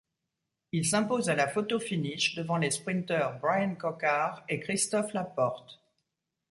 Il 0.71 0.83
s'impose 0.83 1.29
à 1.29 1.35
la 1.35 1.47
photo 1.47 1.79
finish 1.79 2.33
devant 2.33 2.57
les 2.57 2.71
sprinteurs 2.71 3.37
Bryan 3.37 3.75
Coquard 3.77 4.43
et 4.49 4.59
Christophe 4.59 5.13
Laporte. 5.13 5.79